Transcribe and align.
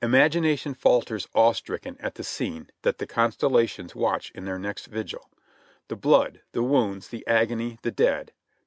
Imagination 0.00 0.72
falters 0.72 1.28
awe 1.34 1.52
stricken 1.52 1.98
at 2.00 2.14
the 2.14 2.24
scene 2.24 2.70
that 2.80 2.96
the 2.96 3.06
constellations 3.06 3.94
watch 3.94 4.30
in 4.30 4.46
their 4.46 4.58
next 4.58 4.86
vigil; 4.86 5.28
the 5.88 5.96
blood! 5.96 6.40
the 6.52 6.60
w^ounds! 6.62 7.10
the 7.10 7.26
agony! 7.26 7.78
the 7.82 7.90
dead! 7.90 8.32